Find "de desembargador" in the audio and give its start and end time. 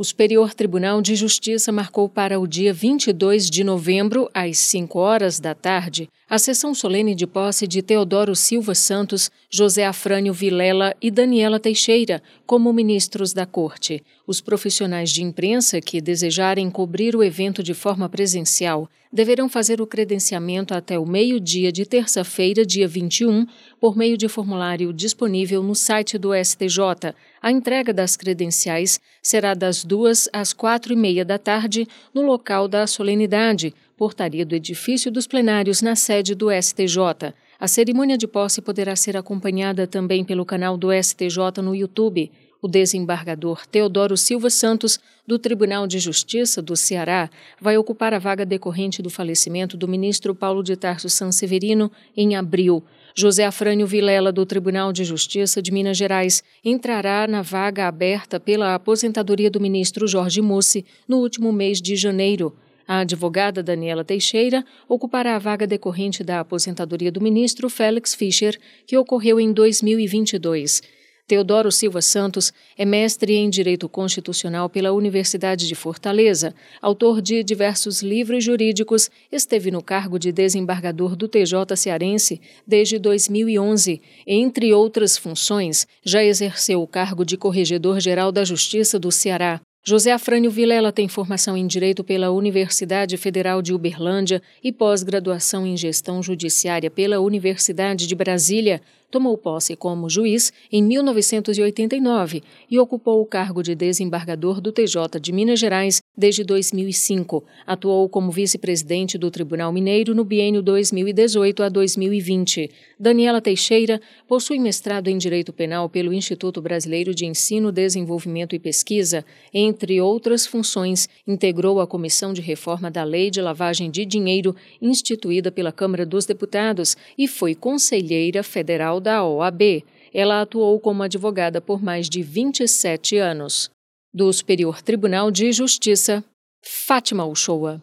80.18-81.14, 103.62-104.60